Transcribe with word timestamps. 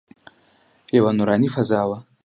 یوه 0.97 1.11
نوراني 1.17 1.49
فضا 1.55 1.81
وه. 1.89 1.97